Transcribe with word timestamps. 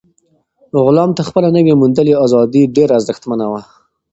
غلام 0.83 1.09
ته 1.17 1.21
خپله 1.29 1.49
نوي 1.57 1.73
موندلې 1.81 2.13
ازادي 2.25 2.63
ډېره 2.75 2.93
ارزښتمنه 2.99 3.45
وه. 3.51 3.61